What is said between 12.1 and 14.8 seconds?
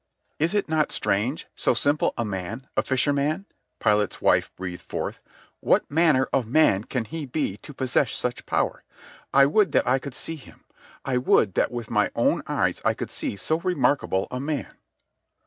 own eyes I could see so remarkable a man."